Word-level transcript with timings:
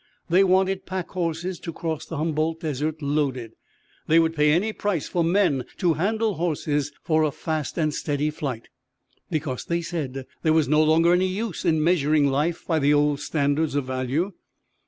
They 0.31 0.43
wanted 0.43 0.87
pack 0.87 1.09
horses 1.09 1.59
to 1.59 1.71
cross 1.71 2.07
the 2.07 2.17
Humboldt 2.17 2.59
Desert 2.61 3.03
loaded. 3.03 3.51
They 4.07 4.17
would 4.17 4.35
pay 4.35 4.51
any 4.51 4.73
price 4.73 5.07
for 5.07 5.23
men 5.23 5.63
to 5.77 5.93
handle 5.93 6.37
horses 6.37 6.91
for 7.03 7.21
a 7.21 7.29
fast 7.31 7.77
and 7.77 7.93
steady 7.93 8.31
flight. 8.31 8.69
Because, 9.29 9.63
they 9.63 9.83
said, 9.83 10.25
there 10.41 10.53
was 10.53 10.67
no 10.67 10.81
longer 10.81 11.13
any 11.13 11.27
use 11.27 11.65
in 11.65 11.83
measuring 11.83 12.31
life 12.31 12.65
by 12.65 12.79
the 12.79 12.95
old 12.95 13.19
standards 13.19 13.75
of 13.75 13.85
value. 13.85 14.31